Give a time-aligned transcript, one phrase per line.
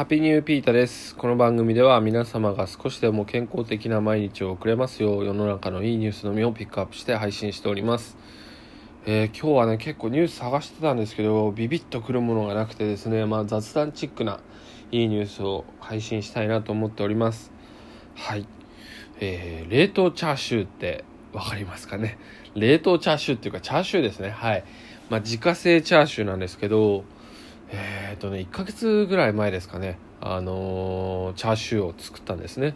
[0.00, 1.14] ハッピーニューピータです。
[1.14, 8.16] この番組では皆様が少しでも健康的な毎日を送れますよう世の中のいいニュースのみをピックアップして配信しております。
[9.04, 14.40] えー、今日はね結構ニュース探してたんですけどビビッとくるものがなくてですね、まあ、雑談チックな
[14.90, 17.52] いいニュースを配信したいなと思っております。
[18.14, 18.46] はい。
[19.20, 21.04] えー、冷凍チャーシューって
[21.34, 22.16] わかりますかね？
[22.54, 24.30] 冷凍チャーシューっていうかチャーシューですね。
[24.30, 24.64] はい。
[25.10, 27.04] まあ、自家製チャーシューなんですけど、
[27.72, 32.74] えっ、ー、とね、1ヶ月ぐらい前ですかね、あのー、チャーシューを作ったんですね。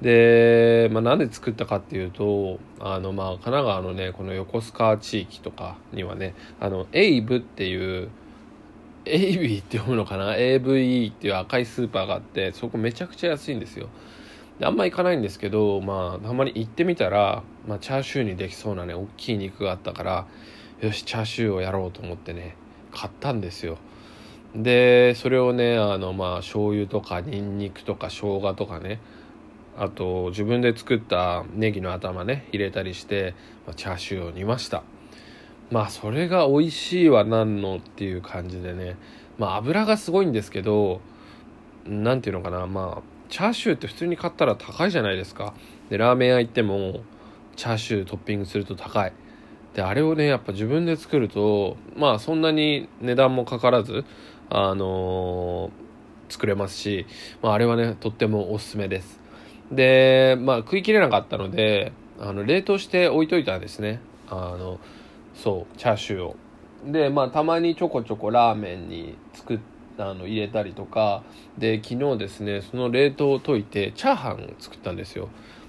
[0.00, 8.10] で、まあ、なんで作ったかっていうと、あの、まあ、神奈川のね、この横須賀地域とかにはね、あの、エイブっていう、
[9.04, 13.88] エイビーって読むのかな ?AVE っていう赤いスーパーがあって、そこめちゃくちゃ安いんですよ。
[14.60, 20.26] であんま行かないんですけど、まあ、たまに行ってみたら、まあ、チャーシューにできそうなね、大きい肉があったから、
[20.80, 22.54] よし、チャーシューをやろうと思ってね、
[22.92, 23.78] 買ったんですよ。
[24.54, 29.00] でそれをねあのまあ醤油とかにんにくとか生姜とかね
[29.76, 33.34] あと自分で作ったネギの頭ね入れたりして、
[33.66, 34.82] まあ、チャーシューを煮ました。
[35.70, 38.96] まあそれが美味しいは何のっていう感じでね
[39.36, 41.00] まあ油がすごいんですけど
[41.84, 45.54] 何ていうのかなまあチャーシューって普通に買ったら高いじゃないですか。
[45.90, 47.00] でラーメン屋行っても
[47.56, 49.12] チャーシュートッピングすると高い。
[49.74, 54.04] であれをねやっぱ自分で作るとまあそんなに値段もかからず
[54.50, 57.06] あのー、作れますし、
[57.42, 59.20] まあ、あれはねとってもおすすめです。
[59.70, 64.00] でまあ食い切れなかったのであの冷凍して置いといたんですね。
[64.28, 64.78] あの
[65.34, 66.36] そうチャーシューを。
[66.86, 69.58] でまあたまにちょこちょこラーメンに作っ
[69.98, 71.22] あの入れたりとか。
[71.58, 75.28] で昨日ですねその冷凍を溶いてチャーハンを作ったんですよ。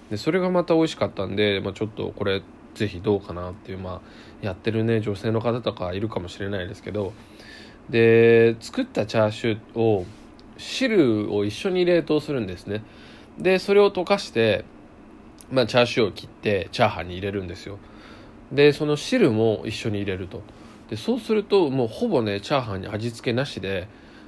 [0.10, 2.42] でそれがまた美味しかったんで、まあ、ちょっとこれ
[2.76, 4.02] ぜひどうかなっていうま
[4.42, 7.14] あやってるね女性の方とかいるかもしれないですけど。
[7.90, 10.06] で作ったチャーシューを
[10.58, 12.84] 汁を一緒に冷凍するんですね。
[13.38, 14.66] でそれを溶かして、
[15.52, 17.80] まあ、チャーシューを切ってチャーハンに入れるんですよ。
[18.52, 20.42] でその汁も一緒に入れると。
[20.89, 23.88] でそうするともうほぼねチャーハンに味付けなしで、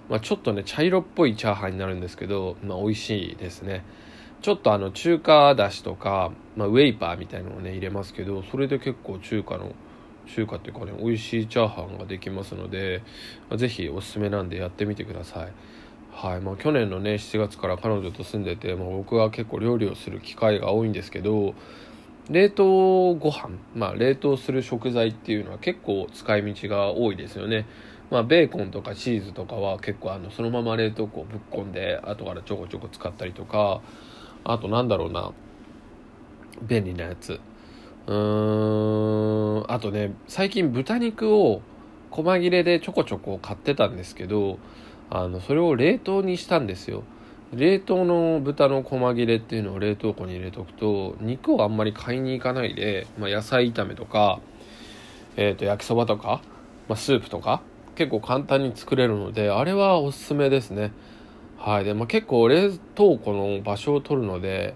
[0.09, 3.83] まあ、ちょっとね茶色っぽいチャーハンになるんですけど、まあ、美味しいですね。
[4.41, 9.73] ちょっとあの中華だしとか、まあ、ウェイパーみたいのをね入れますけどそれで結構中華の
[10.35, 13.03] 中華っていうかね美味しいチャーハンができますので
[13.55, 15.51] 是非おすすめなんでやってみてください。
[16.11, 21.55] はいまあ、去年のね7月から彼女と住んでて、まあ、僕は結構料理をする機会が多いんですけど
[22.29, 27.65] 冷凍ご飯まあ冷凍する食材っていうのは結構使い道が多いですよね。
[28.09, 33.81] まあ、ベーコンとかチーズとかは結構あのそのまま冷凍庫をぶっ込んで後からちょこちょこ使ったりとか
[34.43, 35.31] あとなんだろうな
[36.61, 37.39] 便利なやつ。
[38.07, 39.65] うん。
[39.67, 41.61] あとね最近豚肉を
[42.09, 44.59] 細切れでちょこちょこ買ってたんですけど
[45.09, 47.03] あのそれを冷凍にしたんですよ。
[47.53, 54.39] 冷凍の豚の細切れっていうのを冷凍庫に入れとくと肉をあんまり買いに行かないで、まあ、野菜炒めとか、
[55.35, 56.41] えー、と焼きそばとか、
[56.87, 57.61] まあ、スープとか
[57.95, 60.93] 結構簡単に作れるのであれはおすすめですね。
[61.57, 61.83] はい。
[61.83, 64.73] で、まあ、結構冷凍庫の場所を取るので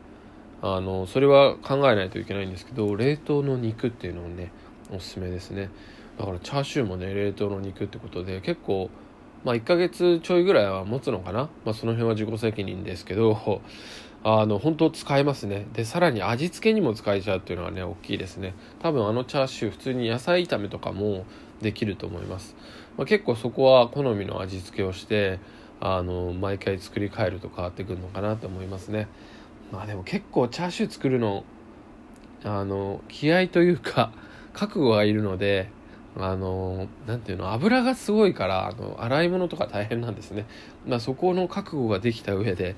[0.67, 4.51] あのそれは考えないといけないんですけど冷凍の肉っていうのをね
[4.91, 5.69] おすすめですね。
[6.17, 8.89] だからチャーシューもね冷凍の肉ってことで結構
[9.43, 13.61] まあ1ヶ月ちょいぐらいは持つのかな、まあ、その辺は自己責任ですけど
[14.23, 15.67] あの本当使えますね。
[15.73, 18.55] でさらに味付けにも使えちゃうっていうのはね大きいですね。
[18.81, 21.25] 多分あのチャーシュー普通に野菜炒めとかも
[21.61, 22.55] できると思います、
[22.97, 25.39] まあ、結構そこは好みの味付けをして
[25.79, 29.07] あの毎回作り変えると変わってくるのかなと思いますね。
[29.71, 31.43] まあでも結構チャーシュー作るの
[32.43, 34.11] あの気合というか
[34.53, 35.69] 覚悟がいるので
[36.17, 40.45] あの何ていうの油がすごいからあの洗い物とか大変なんですね、
[40.87, 42.75] まあ、そこの覚悟ができた上で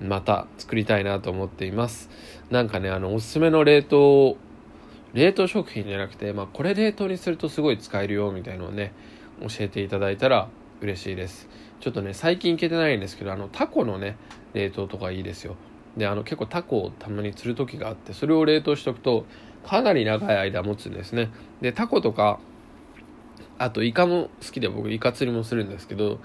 [0.00, 2.10] また作りたいなと思っています。
[2.50, 4.36] なんかねあのおすすめの冷凍
[5.14, 8.92] 冷凍食品じゃなくて、まあ、これ冷凍にするとすごい使えるよみたいなのをね
[9.40, 10.48] 教えていただいたら
[10.80, 11.48] 嬉しいです。
[11.80, 14.16] ちょっとね最近行けてないんですけどあのタコのね
[14.52, 15.56] 冷凍とかいいですよ。
[15.96, 19.24] であの結構タコをたまに釣る時があってそれを冷凍しとくと
[19.64, 21.30] かなり長い間持つんですね。
[21.60, 22.38] でタコとか
[23.58, 26.20] あとイカも好きで僕イカ釣りもするんですけど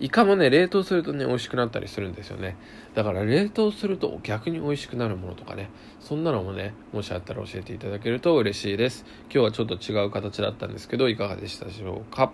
[0.00, 2.56] イカもね冷凍するとね美味しくなったりするんですよね。
[2.94, 5.70] だから冷凍すると逆に美味しくなるものとかね
[6.00, 9.04] そんなのもねもしあったら教えていただけると嬉しいです。
[9.32, 12.32] 今日はちょっと違う形だったんですけどいかがでしたでしょうか？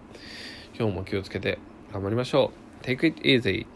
[0.78, 1.58] 今日も気をつけて
[1.92, 2.50] 頑張りましょ
[2.82, 2.84] う。
[2.84, 3.66] Take it easy